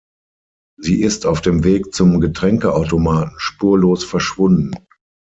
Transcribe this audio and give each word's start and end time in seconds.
Sie 0.79 1.03
ist 1.03 1.27
auf 1.27 1.41
dem 1.41 1.63
Weg 1.63 1.93
zum 1.93 2.19
Getränkeautomaten 2.19 3.35
spurlos 3.37 4.03
verschwunden. 4.03 4.71